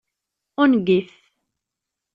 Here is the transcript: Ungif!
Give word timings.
Ungif! 0.61 1.09